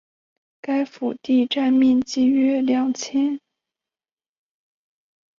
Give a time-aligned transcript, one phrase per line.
[0.61, 3.39] 该府第占地面积约两千平方米。